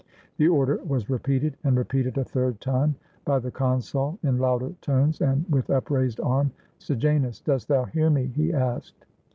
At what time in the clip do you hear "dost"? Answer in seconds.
7.39-7.67